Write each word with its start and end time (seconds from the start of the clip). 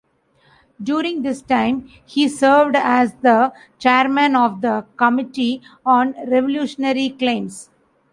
During 0.81 1.21
this 1.21 1.43
time, 1.43 1.87
he 2.03 2.27
served 2.27 2.75
as 2.75 3.13
the 3.21 3.53
Chairman 3.77 4.35
of 4.35 4.61
the 4.61 4.83
Committee 4.97 5.61
on 5.85 6.13
Revolutionary 6.27 7.09
Claims. 7.11 7.69